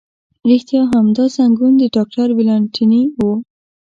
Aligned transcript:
رښتیا 0.49 0.81
هم، 0.91 1.05
دا 1.17 1.25
زنګون 1.35 1.73
د 1.77 1.83
ډاکټر 1.95 2.27
ولانتیني 2.37 3.03
و. 3.17 3.19